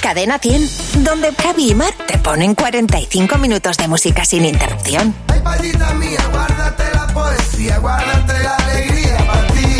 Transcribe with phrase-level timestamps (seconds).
[0.00, 5.14] Cadena 100, donde Javi y Mar te ponen 45 minutos de música sin interrupción.
[5.28, 9.76] Ay, payita mía, guárdate la poesía, guárdate la alegría para ti.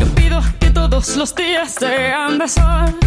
[0.00, 2.98] Yo pido que todos los días sean de sol.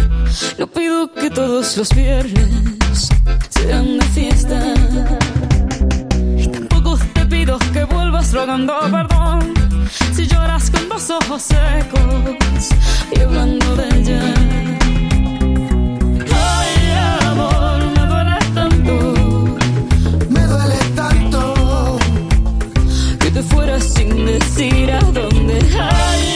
[0.58, 3.08] Yo pido que todos los viernes
[3.50, 4.79] sean de fiesta.
[8.32, 9.54] rogando perdón
[10.12, 12.68] si lloras con los ojos secos
[13.14, 14.34] y hablando de ella.
[16.32, 18.92] Ay, amor, me duele tanto,
[20.28, 21.98] me duele tanto
[23.18, 25.58] que te fueras sin decir a dónde.
[25.80, 26.29] Ay,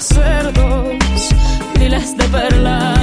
[0.00, 1.30] cerdos,
[1.78, 2.99] miles de perlas.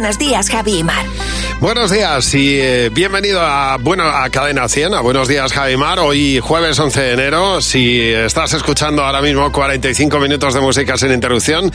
[0.00, 1.04] Buenos días, Javi y Mar.
[1.60, 5.98] Buenos días y eh, bienvenido a, bueno, a Cadena 100, a Buenos días, Javi Mar.
[5.98, 11.12] Hoy jueves 11 de enero, si estás escuchando ahora mismo 45 minutos de música sin
[11.12, 11.70] interrupción,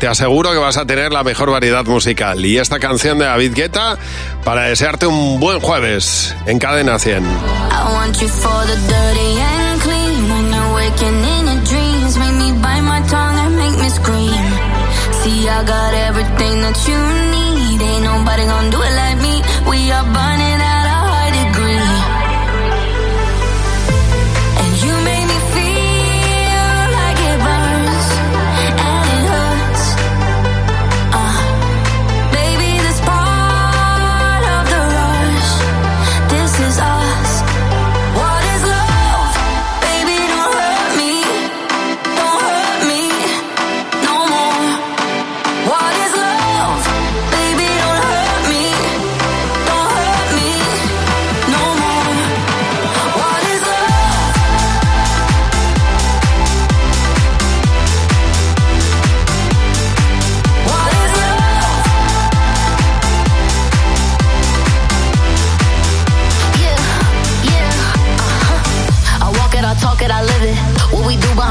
[0.00, 2.42] te aseguro que vas a tener la mejor variedad musical.
[2.46, 3.98] Y esta canción de David Guetta
[4.42, 7.22] para desearte un buen jueves en Cadena 100.
[7.22, 10.30] I want you for the dirty and clean.
[10.30, 14.44] When you're waking in your dreams, make me bite my tongue and make me scream.
[15.22, 17.35] See, I got everything that you need.
[17.96, 19.34] ain't nobody gonna do it like me.
[19.70, 20.35] We are burning.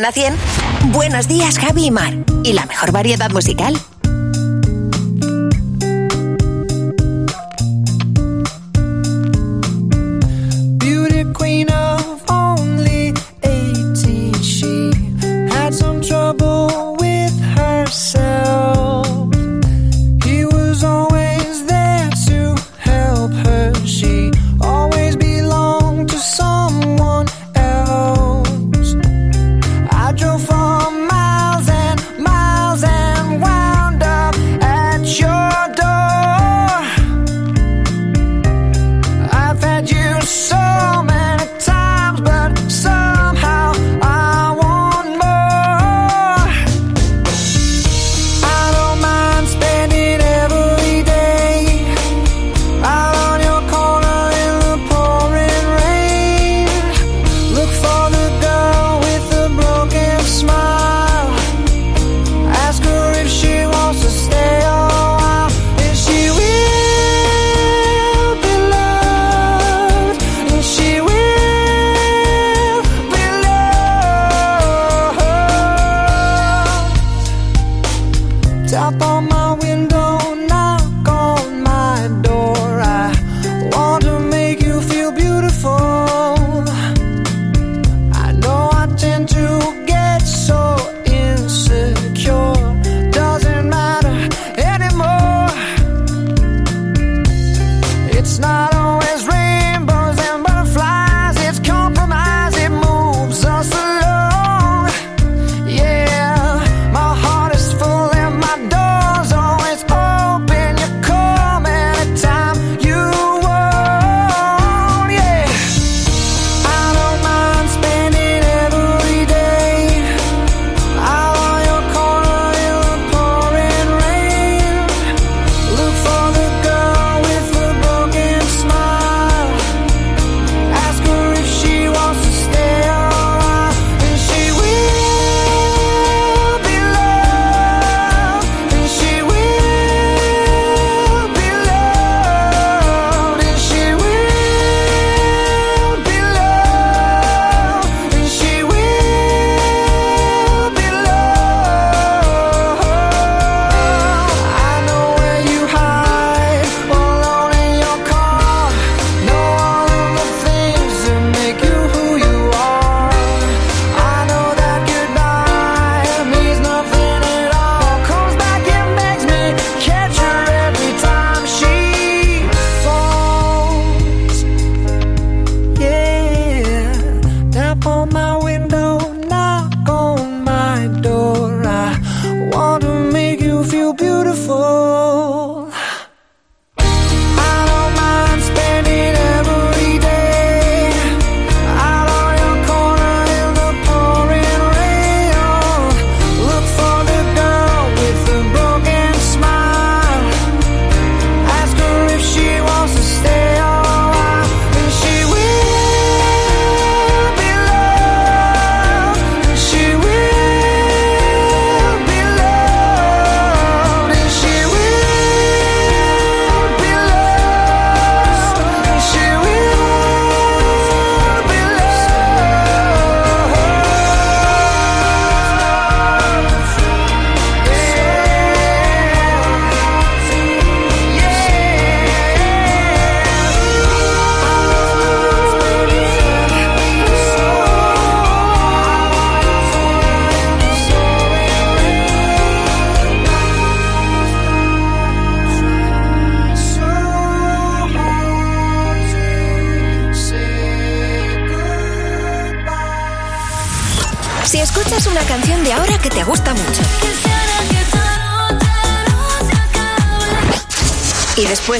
[0.00, 2.14] Cadena 100, Buenos días Javi y Mar.
[2.42, 3.78] Y la mejor variedad musical.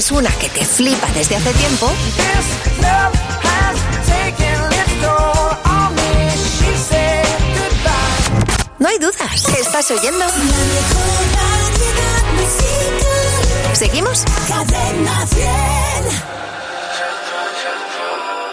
[0.01, 1.87] Después una que te flipa desde hace tiempo.
[8.79, 9.47] No hay dudas.
[9.59, 10.25] ¿Estás oyendo?
[13.73, 14.23] ¿Seguimos?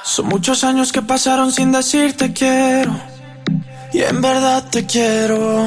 [0.02, 2.94] Son muchos años que pasaron sin decirte quiero.
[3.94, 5.66] Y en verdad te quiero.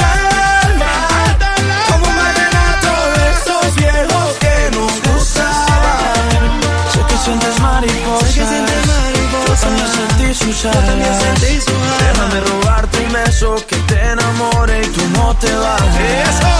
[10.31, 12.13] también sentí sus alas.
[12.13, 16.29] Déjame robarte un beso que te enamore y tú no te vayas.
[16.29, 16.53] Eso,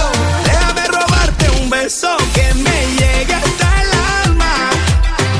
[0.44, 3.90] déjame robarte un beso que me llegue hasta el
[4.24, 4.54] alma.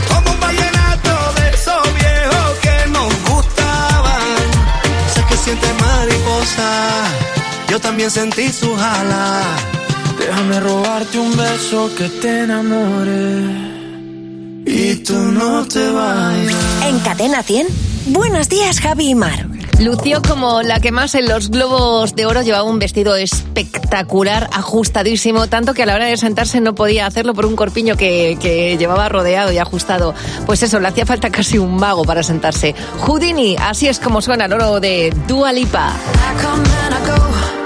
[0.08, 4.36] Como un vallenato de esos viejos que nos gustaban.
[5.14, 7.04] Sé que sientes mariposa,
[7.68, 9.44] yo también sentí sus alas.
[10.18, 13.72] Déjame robarte un beso que te enamore
[14.64, 16.54] y tú no te vayas.
[16.86, 17.91] En Cadena 100.
[18.06, 19.46] Buenos días, Javi y Mar.
[19.78, 25.46] Lució como la que más en los globos de oro llevaba un vestido espectacular, ajustadísimo,
[25.46, 28.76] tanto que a la hora de sentarse no podía hacerlo por un corpiño que, que
[28.76, 30.14] llevaba rodeado y ajustado.
[30.46, 32.74] Pues eso, le hacía falta casi un mago para sentarse.
[33.00, 35.92] Houdini, así es como suena el oro de Dua Lipa.
[35.92, 37.61] I come and I go.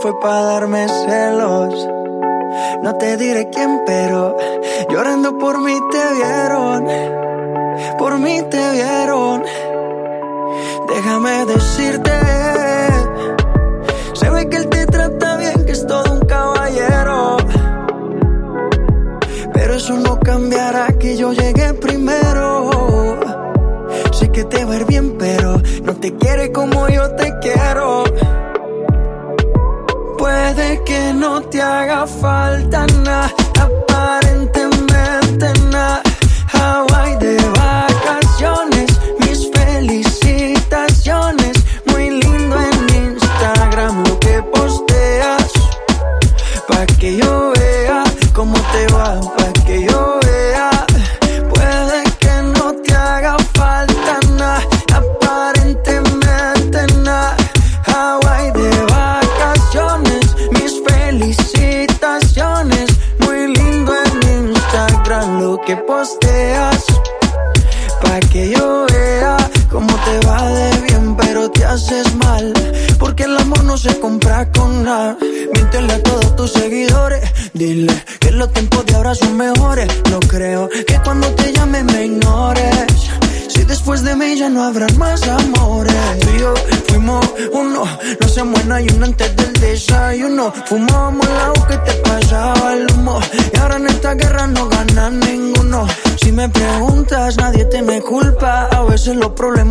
[0.00, 1.17] fue para darme sed.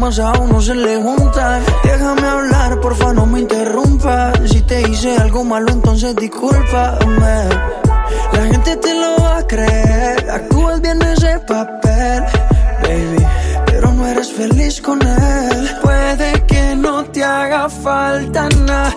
[0.07, 1.61] pasado no se le juntan.
[1.83, 4.39] Déjame hablar, porfa, no me interrumpas.
[4.49, 7.39] Si te hice algo malo, entonces discúlpame.
[8.31, 10.29] La gente te lo va a creer.
[10.29, 12.23] Actúas bien ese papel,
[12.83, 13.25] baby.
[13.65, 15.75] Pero no eres feliz con él.
[15.83, 18.96] Puede que no te haga falta nada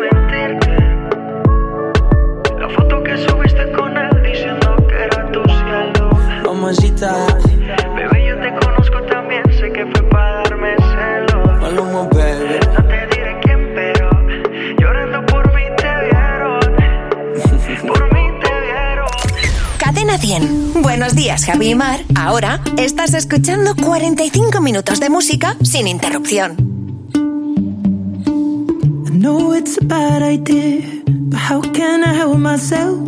[21.45, 26.55] Javi y Mar, ahora estás escuchando 45 minutos de música sin interrupción.
[29.07, 32.99] I know it's a bad idea, but how can I help myself?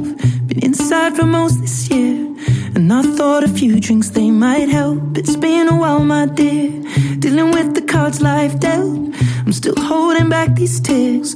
[0.47, 2.27] Been inside for most this year,
[2.75, 5.17] and I thought a few drinks they might help.
[5.17, 6.71] It's been a while, my dear,
[7.19, 9.13] dealing with the cards life dealt.
[9.45, 11.35] I'm still holding back these tears.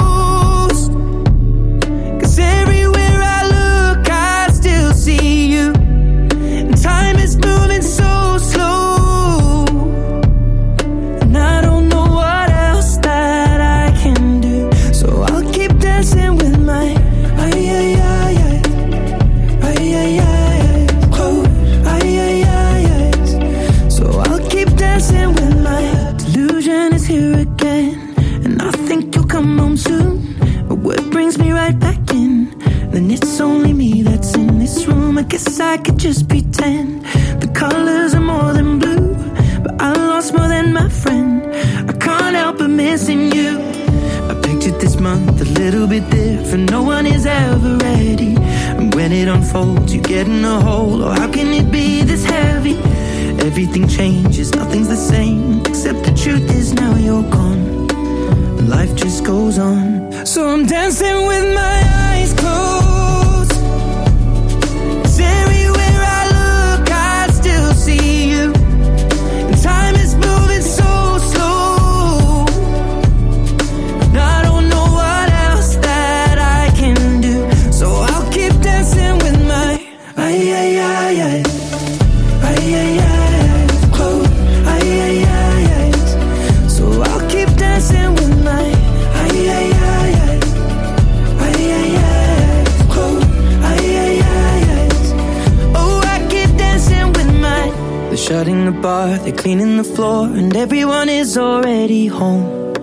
[101.71, 102.73] Already home.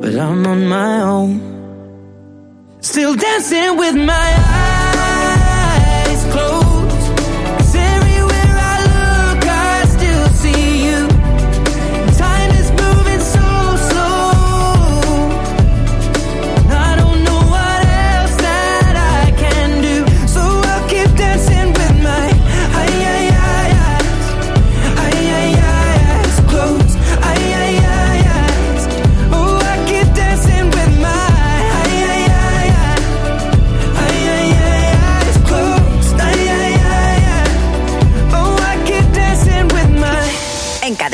[0.00, 1.40] But I'm on my own.
[2.80, 4.77] Still dancing with my eyes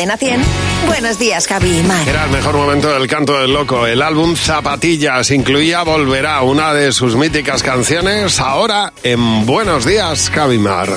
[0.05, 0.43] Cadena 100,
[0.87, 2.07] Buenos Días, Javi y Mar.
[2.07, 3.87] Era el mejor momento del canto del loco.
[3.87, 10.91] El álbum Zapatillas incluía Volverá, una de sus míticas canciones, ahora en Buenos Días, Cabimar.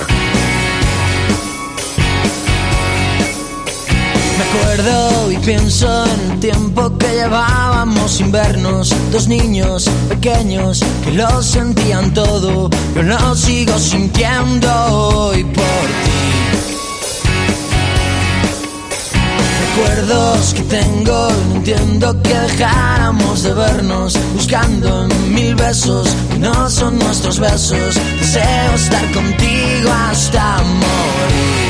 [4.37, 11.11] Me acuerdo y pienso en el tiempo que llevábamos sin vernos, dos niños pequeños que
[11.11, 16.16] lo sentían todo, yo lo sigo sintiendo hoy por ti.
[19.77, 26.97] Recuerdos que tengo no entiendo que dejáramos de vernos, buscando mil besos que no son
[26.97, 27.93] nuestros besos.
[28.19, 31.67] Deseo estar contigo hasta morir.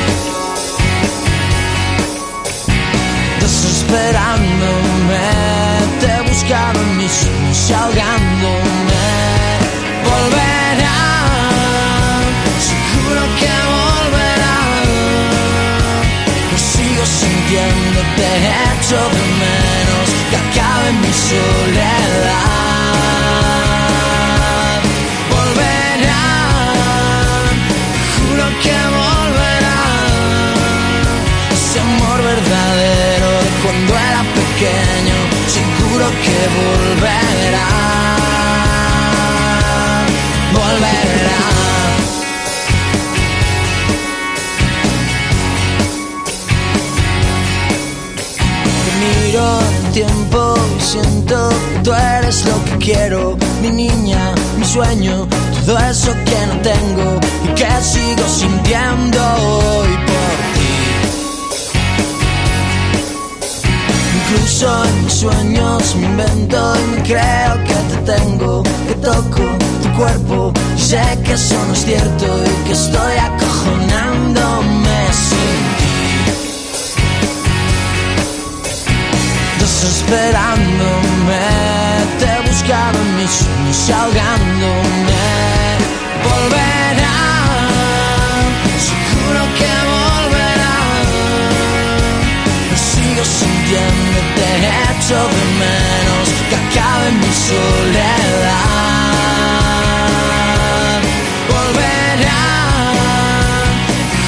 [3.40, 5.18] desesperándome,
[6.00, 9.04] te buscaba en mis sueños ahogándome.
[10.04, 10.47] Volverá,
[52.88, 55.28] quiero, mi niña, mi sueño,
[55.66, 60.74] todo eso que no tengo y que sigo sintiendo hoy por ti.
[64.18, 69.42] Incluso en mis sueños me invento y me creo que te tengo, que toco
[69.82, 75.94] tu cuerpo y sé que eso no es cierto y que estoy acojonándome sin ti.
[79.60, 81.58] Desesperándome,
[82.58, 85.26] buscaba en mis sueños ahogándome.
[86.24, 87.20] Volverá,
[88.90, 90.76] seguro que volverá.
[92.70, 94.50] Lo sigo sintiendo, te
[94.90, 98.68] echo de menos que acabe mi soledad.
[101.52, 102.44] Volverá,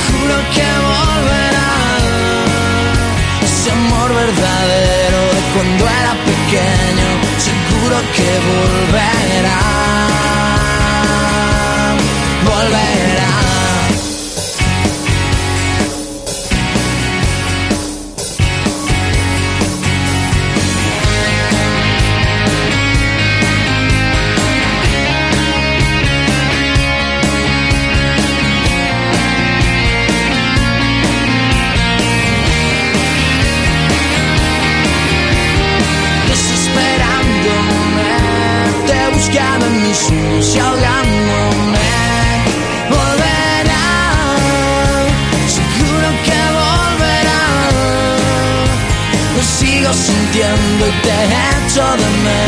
[0.06, 1.70] juro que volverá.
[3.42, 6.99] Ese amor verdadero de cuando era pequeño,
[7.90, 9.89] seguro que volverá.
[51.80, 52.39] Echo de menos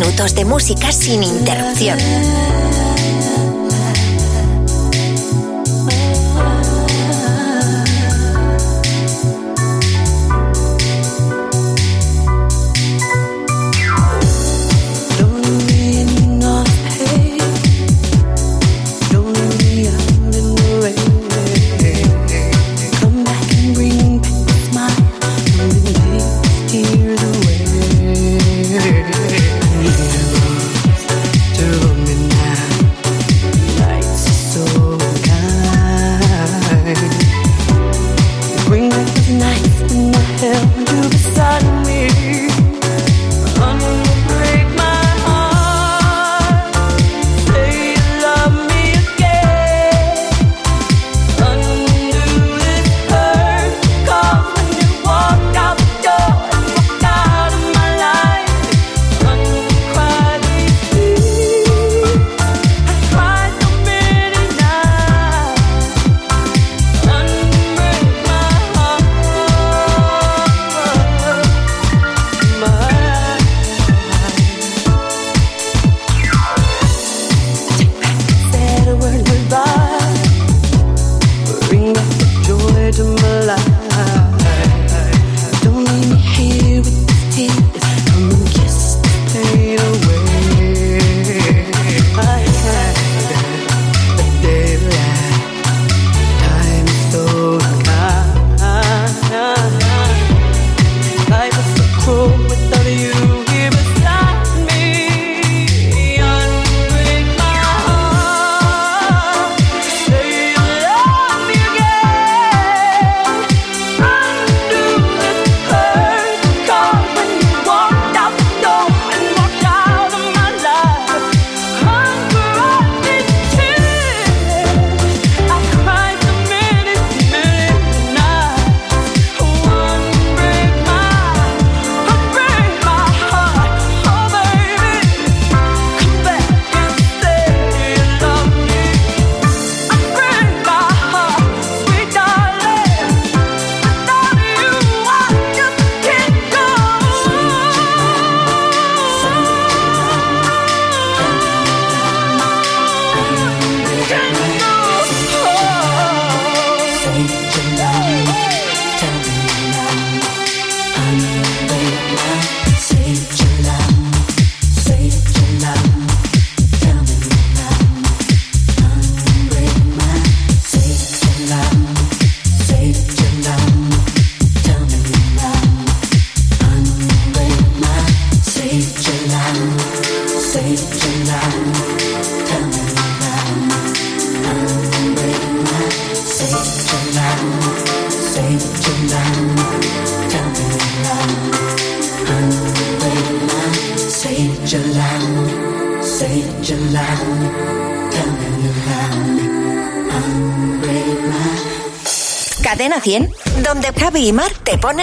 [0.00, 1.98] minutos de música sin interrupción.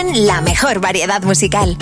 [0.03, 1.75] La mejor variedad musical.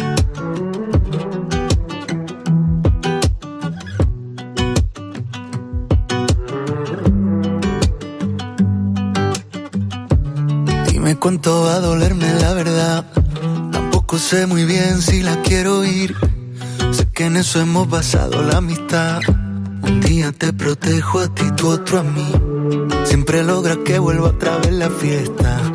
[10.87, 13.05] Dime cuánto va a dolerme la verdad.
[13.73, 16.15] Tampoco sé muy bien si la quiero ir.
[16.91, 19.19] Sé que en eso hemos basado la amistad.
[19.81, 22.31] Un día te protejo a ti, tú otro a mí.
[23.03, 25.74] Siempre logra que vuelva otra vez la fiesta.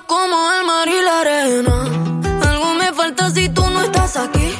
[0.00, 1.84] Como el mar y la arena.
[2.48, 4.54] Algo me falta si tú no estás aquí.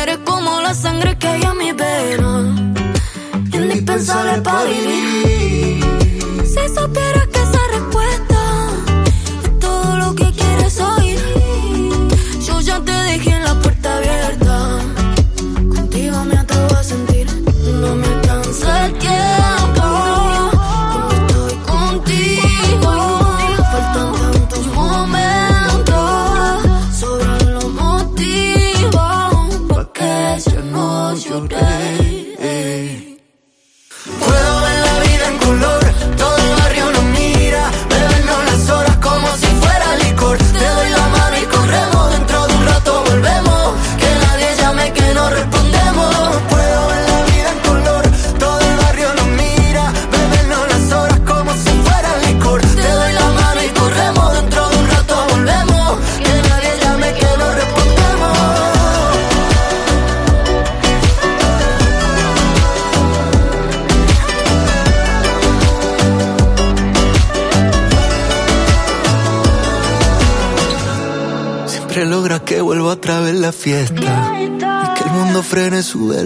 [0.00, 2.40] Eres como la sangre que hay en mi vena.
[3.52, 5.84] Indispensable para vivir.
[6.46, 7.26] Si supieras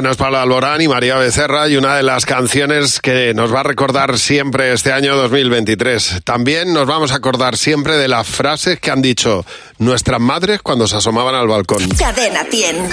[0.00, 3.60] Bueno, es Paula Alborán y María Becerra y una de las canciones que nos va
[3.60, 6.22] a recordar siempre este año 2023.
[6.24, 9.44] También nos vamos a acordar siempre de las frases que han dicho
[9.76, 11.86] nuestras madres cuando se asomaban al balcón.
[11.90, 12.88] Cadena 100.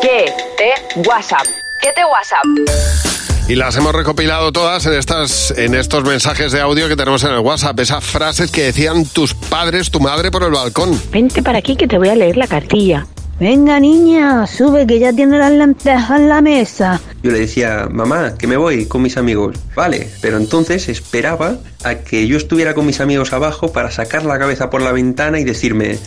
[0.00, 1.44] ¿Qué te WhatsApp?
[1.82, 3.50] ¿Qué te WhatsApp?
[3.50, 7.32] Y las hemos recopilado todas en, estas, en estos mensajes de audio que tenemos en
[7.32, 7.78] el WhatsApp.
[7.80, 10.98] Esas frases que decían tus padres, tu madre por el balcón.
[11.12, 13.06] Vente para aquí que te voy a leer la cartilla.
[13.38, 16.98] Venga niña, sube que ya tiene las lentejas en la mesa.
[17.22, 19.58] Yo le decía, mamá, que me voy con mis amigos.
[19.74, 24.38] Vale, pero entonces esperaba a que yo estuviera con mis amigos abajo para sacar la
[24.38, 25.98] cabeza por la ventana y decirme,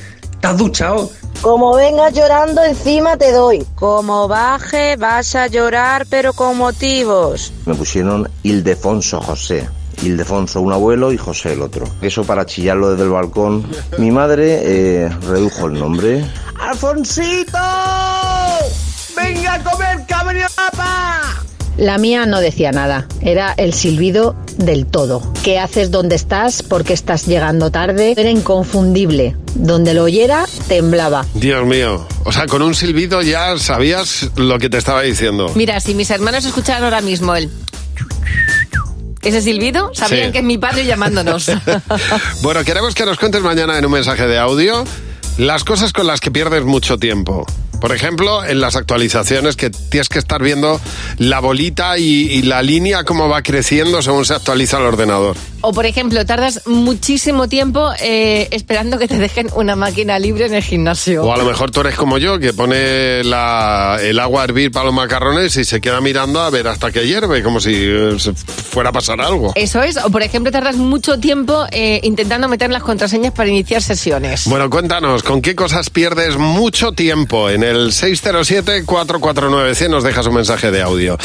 [0.42, 1.12] ¿te has duchado?
[1.42, 3.64] Como vengas llorando encima te doy.
[3.76, 7.54] Como baje vas a llorar pero con motivos.
[7.68, 9.70] Me pusieron Ildefonso José.
[10.04, 11.86] Ildefonso un abuelo y José el otro.
[12.02, 13.66] Eso para chillarlo desde el balcón.
[13.98, 16.24] Mi madre eh, redujo el nombre.
[16.60, 17.58] ¡Alfonsito!
[19.16, 20.06] ¡Venga a comer,
[20.56, 21.44] papá!
[21.80, 25.32] La mía no decía nada, era el silbido del todo.
[25.44, 26.62] ¿Qué haces donde estás?
[26.62, 28.16] ¿Por qué estás llegando tarde?
[28.18, 29.38] Era inconfundible.
[29.56, 31.26] Donde lo oyera, temblaba.
[31.36, 32.06] Dios mío.
[32.26, 35.54] O sea, con un silbido ya sabías lo que te estaba diciendo.
[35.56, 37.50] Mira, si mis hermanos escucharan ahora mismo el...
[39.30, 40.32] Ese silbido, sabrían Sí.
[40.34, 41.52] que es mi padre llamándonos.
[42.42, 44.84] Bueno, queremos que nos cuentes mañana en un mensaje de audio
[45.38, 47.46] las cosas con las que pierdes mucho tiempo.
[47.80, 50.80] Por ejemplo, en las actualizaciones que tienes que estar viendo
[51.18, 55.38] la bolita y, y la línea cómo va creciendo según se actualiza el ordenador.
[55.62, 60.54] O, por ejemplo, tardas muchísimo tiempo eh, esperando que te dejen una máquina libre en
[60.54, 61.24] el gimnasio.
[61.24, 64.72] O a lo mejor tú eres como yo, que pone la- el agua a hervir
[64.72, 68.18] para los macarrones y se queda mirando a ver hasta que hierve, como si eh,
[68.72, 69.52] fuera a pasar algo.
[69.56, 69.98] Eso es.
[69.98, 74.46] O, por ejemplo, tardas mucho tiempo eh, intentando meter las contraseñas para iniciar sesiones.
[74.46, 77.50] Bueno, cuéntanos, ¿con qué cosas pierdes mucho tiempo?
[77.50, 81.18] En el 607-449-100 nos dejas un mensaje de audio.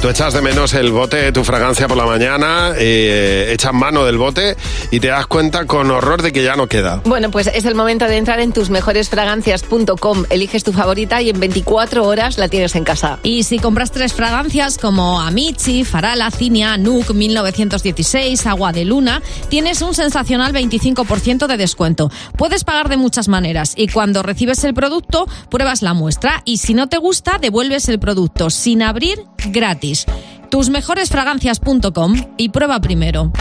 [0.00, 4.04] Tú echas de menos el bote de tu fragancia por la mañana, eh, echas mano
[4.04, 4.56] del bote
[4.90, 7.00] y te das cuenta con horror de que ya no queda.
[7.04, 10.24] Bueno, pues es el momento de entrar en tusmejoresfragancias.com.
[10.30, 13.18] Eliges tu favorita y en 24 horas la tienes en casa.
[13.22, 19.82] Y si compras tres fragancias como Amici, Farala, Cinia, Nuke 1916, Agua de Luna, tienes
[19.82, 22.10] un sensacional 25% de descuento.
[22.36, 26.74] Puedes pagar de muchas maneras y cuando recibes el producto, pruebas la muestra y si
[26.74, 30.06] no te gusta, devuelves el producto sin abrir gratis.
[30.50, 33.32] Tusmejoresfragancias.com y prueba primero.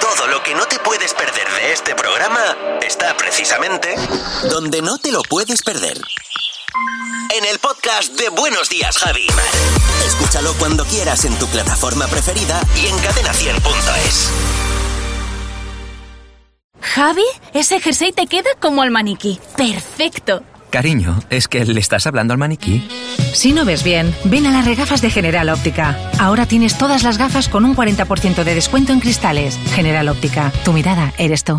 [0.00, 2.40] Todo lo que no te puedes perder de este programa
[2.86, 3.94] está precisamente
[4.50, 6.00] donde no te lo puedes perder.
[7.36, 9.26] En el podcast de Buenos Días, Javi.
[10.06, 14.30] Escúchalo cuando quieras en tu plataforma preferida y en cadena100.es.
[16.80, 19.38] Javi, ese jersey te queda como al maniquí.
[19.56, 20.42] Perfecto.
[20.70, 22.86] Cariño, ¿es que le estás hablando al maniquí?
[23.32, 25.96] Si no ves bien, ven a las regafas de General Óptica.
[26.18, 29.58] Ahora tienes todas las gafas con un 40% de descuento en cristales.
[29.74, 31.58] General Óptica, tu mirada eres tú.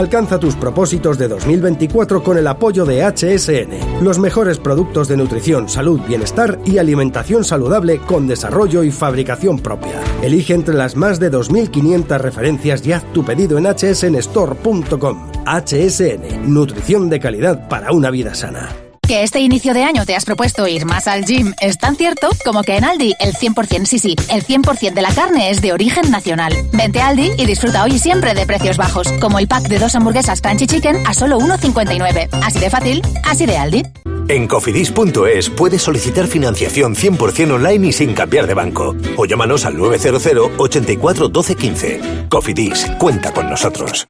[0.00, 5.68] Alcanza tus propósitos de 2024 con el apoyo de HSN, los mejores productos de nutrición,
[5.68, 10.00] salud, bienestar y alimentación saludable con desarrollo y fabricación propia.
[10.22, 15.32] Elige entre las más de 2.500 referencias y haz tu pedido en hsnstore.com.
[15.44, 18.89] HSN, nutrición de calidad para una vida sana.
[19.10, 22.28] Que este inicio de año te has propuesto ir más al gym es tan cierto
[22.44, 25.72] como que en Aldi el 100%, sí, sí, el 100% de la carne es de
[25.72, 26.54] origen nacional.
[26.72, 29.80] Vente a Aldi y disfruta hoy y siempre de precios bajos, como el pack de
[29.80, 32.28] dos hamburguesas Crunchy Chicken a solo 1,59.
[32.40, 33.82] Así de fácil, así de Aldi.
[34.28, 38.94] En cofidis.es puedes solicitar financiación 100% online y sin cambiar de banco.
[39.16, 42.00] O llámanos al 900 84 12 15.
[42.28, 44.06] Cofidis, cuenta con nosotros.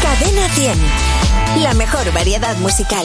[0.00, 0.78] Cadena 100.
[1.62, 3.04] La mejor variedad musical.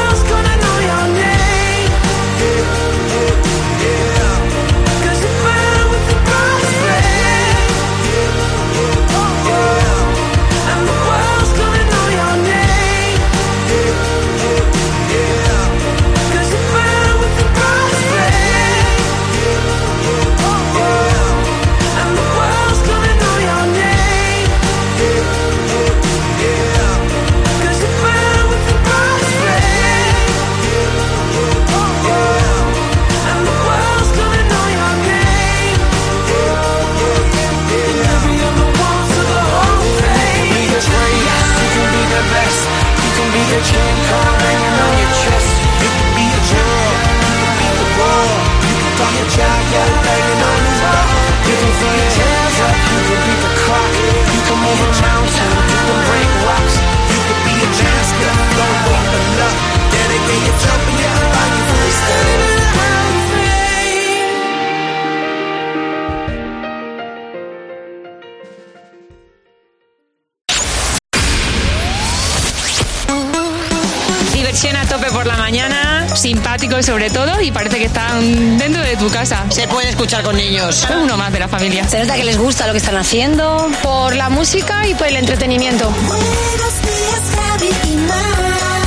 [76.81, 79.45] simpático sobre todo y parece que están dentro de tu casa.
[79.49, 80.83] Se puede escuchar con niños.
[80.83, 81.87] Es uno más de la familia.
[81.87, 83.69] Se nota que les gusta lo que están haciendo.
[83.81, 85.91] Por la música y por el entretenimiento.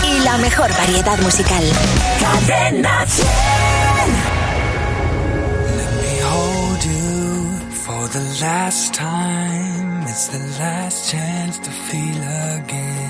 [0.07, 1.65] Y la mejor variedad musical.
[2.21, 3.29] Cadena 100.
[6.03, 10.03] me hold you for the last time.
[10.03, 12.23] It's the last chance to feel
[12.59, 13.04] again.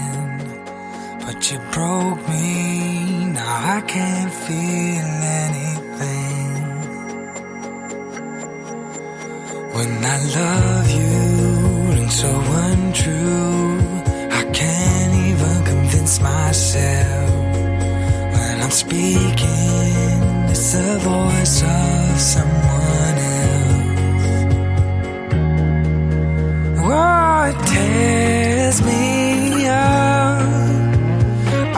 [1.26, 5.08] But you broke me, now I can't feel
[5.44, 6.52] anything.
[9.72, 11.22] When I love you
[11.96, 13.78] and so untrue,
[14.40, 17.30] I can't even convince myself.
[18.34, 20.20] When I'm speaking,
[20.52, 23.64] it's the voice of someone else.
[26.84, 29.13] Oh, it tears me.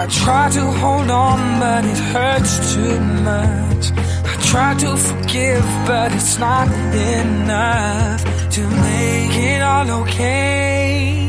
[0.06, 3.90] I try to hold on, but it hurts too much.
[4.24, 11.25] I try to forgive, but it's not enough to make it all okay.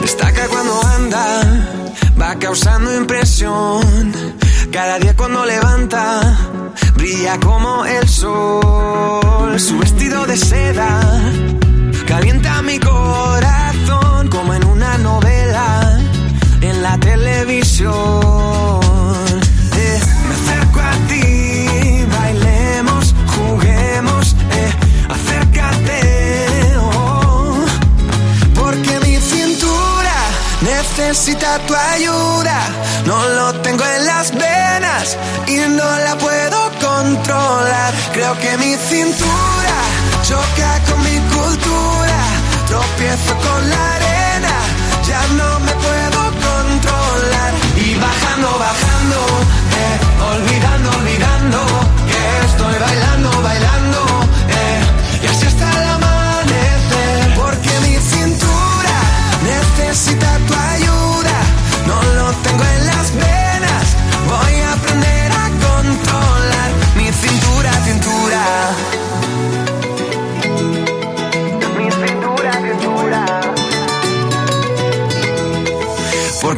[0.00, 1.42] Destaca cuando anda,
[2.20, 4.12] va causando impresión.
[4.70, 6.38] Cada día cuando levanta,
[6.94, 9.58] brilla como el sol.
[9.58, 11.00] Su vestido de seda
[12.06, 15.98] calienta mi corazón como en una novela
[16.60, 18.77] en la televisión.
[31.08, 32.58] Necesita tu ayuda.
[33.06, 37.94] No lo tengo en las venas y no la puedo controlar.
[38.12, 39.76] Creo que mi cintura
[40.28, 42.20] choca con mi cultura.
[42.68, 44.54] Tropiezo con la arena,
[45.08, 47.52] ya no me puedo controlar.
[47.76, 49.18] Y bajando, bajando,
[49.80, 49.96] eh,
[50.32, 51.58] olvidando, olvidando,
[52.08, 53.67] que estoy bailando, bailando,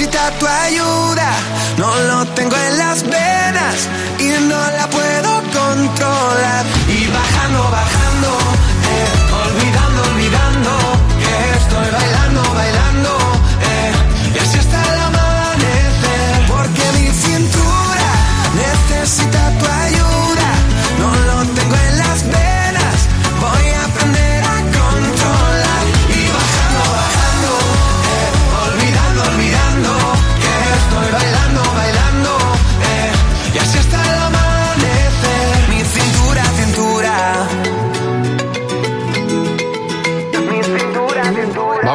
[0.00, 0.39] necesita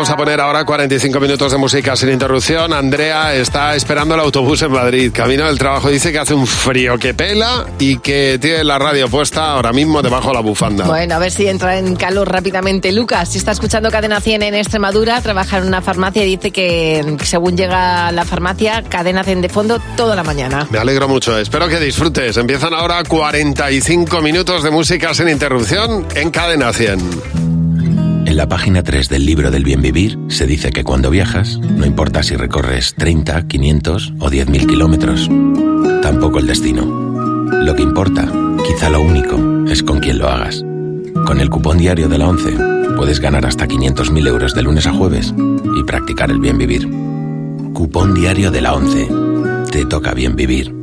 [0.06, 2.74] Vamos a poner ahora 45 minutos de música sin interrupción.
[2.74, 5.12] Andrea está esperando el autobús en Madrid.
[5.12, 9.10] Camino del trabajo dice que hace un frío que pela y que tiene la radio
[9.10, 10.86] puesta ahora mismo debajo de la bufanda.
[10.86, 12.91] Bueno, a ver si entra en calor rápidamente.
[12.91, 17.18] Lucas, si está escuchando Cadena 100 en Extremadura, trabaja en una farmacia y dice que
[17.24, 20.68] según llega a la farmacia, Cadena 100 de fondo toda la mañana.
[20.70, 22.38] Me alegro mucho, espero que disfrutes.
[22.38, 27.35] Empiezan ahora 45 minutos de música sin interrupción en Cadena 100.
[28.26, 31.86] En la página 3 del libro del bien vivir se dice que cuando viajas, no
[31.86, 35.30] importa si recorres 30, 500 o 10.000 kilómetros,
[36.02, 36.86] tampoco el destino.
[36.86, 38.28] Lo que importa,
[38.66, 39.38] quizá lo único,
[39.70, 40.64] es con quién lo hagas.
[41.26, 42.58] Con el cupón diario de la 11
[42.98, 45.34] puedes ganar hasta 500.000 euros de lunes a jueves
[45.80, 46.90] y practicar el bien vivir.
[47.74, 49.08] Cupón diario de la 11.
[49.72, 50.74] Te toca bien vivir.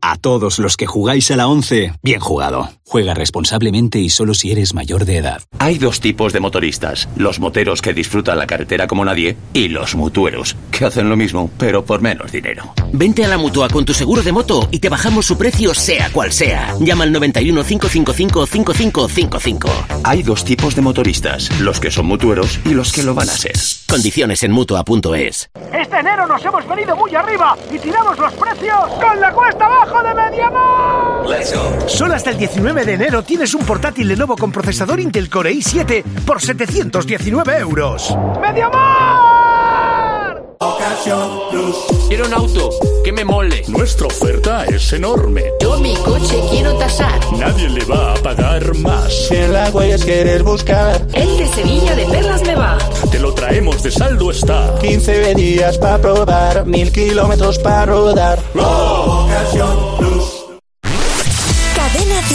[0.00, 2.68] A todos los que jugáis a la 11, bien jugado.
[2.88, 5.42] Juega responsablemente y solo si eres mayor de edad.
[5.58, 9.96] Hay dos tipos de motoristas, los moteros que disfrutan la carretera como nadie y los
[9.96, 12.72] mutueros, que hacen lo mismo, pero por menos dinero.
[12.92, 16.10] Vente a la mutua con tu seguro de moto y te bajamos su precio sea
[16.12, 16.76] cual sea.
[16.78, 19.68] Llama al 91 555 5555.
[20.04, 23.32] Hay dos tipos de motoristas, los que son mutueros y los que lo van a
[23.32, 23.56] ser.
[23.88, 25.50] Condiciones en mutua.es.
[25.72, 30.02] Este enero nos hemos venido muy arriba y tiramos los precios con la cuesta abajo
[30.04, 31.88] de Mediamar.
[31.88, 36.02] Solo hasta el 19 de enero tienes un portátil Lenovo con procesador Intel Core i7
[36.26, 38.14] por 719 euros.
[38.40, 40.42] ¡Mediamar!
[40.58, 41.76] Ocasión Plus.
[42.08, 42.70] Quiero un auto
[43.04, 43.62] que me mole.
[43.68, 45.44] Nuestra oferta es enorme.
[45.60, 47.18] Yo mi coche quiero tasar.
[47.38, 49.12] Nadie le va a pagar más.
[49.28, 52.78] Si en la huellas quieres buscar, El de Sevilla de Perlas me va.
[53.10, 54.74] te lo traemos de saldo está.
[54.80, 58.38] 15 días para probar, mil kilómetros para rodar.
[58.54, 60.35] Ocasión Plus.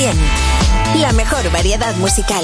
[0.01, 0.13] Cadena
[0.93, 1.01] 100.
[1.01, 2.43] La mejor variedad musical.